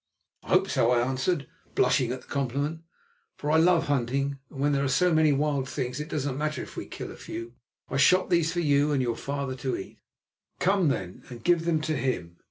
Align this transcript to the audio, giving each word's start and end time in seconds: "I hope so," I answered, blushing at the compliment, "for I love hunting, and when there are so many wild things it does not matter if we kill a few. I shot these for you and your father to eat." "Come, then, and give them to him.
"I 0.41 0.47
hope 0.47 0.67
so," 0.67 0.89
I 0.89 0.99
answered, 1.07 1.45
blushing 1.75 2.11
at 2.11 2.21
the 2.21 2.27
compliment, 2.27 2.81
"for 3.37 3.51
I 3.51 3.57
love 3.57 3.85
hunting, 3.85 4.39
and 4.49 4.59
when 4.59 4.71
there 4.71 4.83
are 4.83 4.87
so 4.89 5.13
many 5.13 5.31
wild 5.31 5.69
things 5.69 5.99
it 5.99 6.09
does 6.09 6.25
not 6.25 6.37
matter 6.37 6.63
if 6.63 6.75
we 6.75 6.87
kill 6.87 7.11
a 7.11 7.15
few. 7.15 7.53
I 7.87 7.97
shot 7.97 8.31
these 8.31 8.51
for 8.51 8.61
you 8.61 8.93
and 8.93 9.01
your 9.03 9.15
father 9.15 9.55
to 9.57 9.77
eat." 9.77 9.99
"Come, 10.59 10.87
then, 10.87 11.21
and 11.29 11.43
give 11.43 11.65
them 11.65 11.81
to 11.81 11.95
him. 11.95 12.37